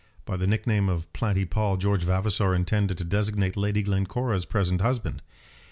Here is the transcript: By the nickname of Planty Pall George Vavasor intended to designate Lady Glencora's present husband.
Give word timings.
By 0.25 0.35
the 0.35 0.47
nickname 0.47 0.89
of 0.89 1.13
Planty 1.13 1.45
Pall 1.45 1.77
George 1.77 2.01
Vavasor 2.01 2.55
intended 2.55 2.97
to 2.97 3.03
designate 3.03 3.55
Lady 3.55 3.83
Glencora's 3.83 4.45
present 4.45 4.81
husband. 4.81 5.21